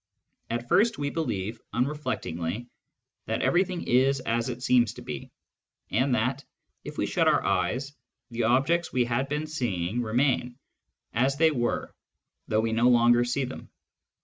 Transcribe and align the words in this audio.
At 0.49 0.67
first, 0.67 0.97
we 0.97 1.11
believe 1.11 1.61
unreflectingly 1.73 2.67
that 3.27 3.43
everything 3.43 3.83
is 3.83 4.19
as 4.21 4.49
it 4.49 4.63
seems 4.63 4.95
to 4.95 5.03
be, 5.03 5.29
and 5.91 6.15
that, 6.15 6.43
if 6.83 6.97
we 6.97 7.05
shut 7.05 7.27
our 7.27 7.43
eyes, 7.43 7.93
the 8.31 8.45
objects 8.45 8.91
we 8.91 9.05
had 9.05 9.29
been 9.29 9.45
seeing 9.45 10.01
remain 10.01 10.57
as 11.13 11.37
they 11.37 11.51
were 11.51 11.93
though 12.47 12.61
we 12.61 12.71
no 12.71 12.89
longer 12.89 13.23
see 13.23 13.43
them. 13.45 13.69